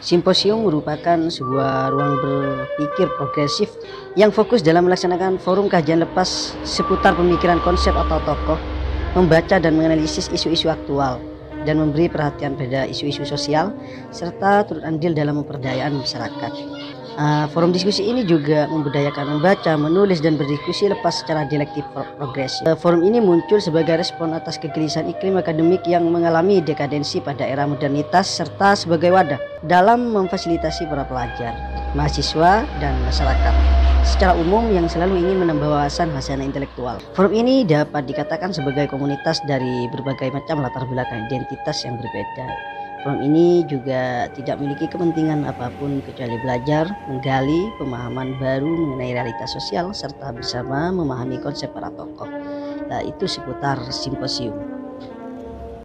[0.00, 3.68] Simposium merupakan sebuah ruang berpikir progresif
[4.16, 8.56] yang fokus dalam melaksanakan forum kajian lepas seputar pemikiran konsep atau tokoh,
[9.12, 11.20] membaca dan menganalisis isu-isu aktual,
[11.68, 13.76] dan memberi perhatian pada isu-isu sosial,
[14.08, 16.52] serta turut andil dalam pemberdayaan masyarakat.
[17.18, 22.62] Uh, forum diskusi ini juga membudayakan membaca, menulis, dan berdiskusi lepas secara dialektif pro- progresif.
[22.62, 27.66] Uh, forum ini muncul sebagai respon atas kegelisahan iklim akademik yang mengalami dekadensi pada era
[27.66, 31.52] modernitas serta sebagai wadah dalam memfasilitasi para pelajar,
[31.98, 33.54] mahasiswa, dan masyarakat
[34.00, 36.96] secara umum yang selalu ingin menambah wawasan hasanah intelektual.
[37.12, 42.79] Forum ini dapat dikatakan sebagai komunitas dari berbagai macam latar belakang identitas yang berbeda.
[43.00, 49.56] Forum ini juga tidak memiliki kepentingan apa pun kecuali belajar, menggali pemahaman baru mengenai realitas
[49.56, 52.28] sosial serta bersama memahami konsep para tokoh.
[52.92, 54.69] Nah, itu seputar simposium.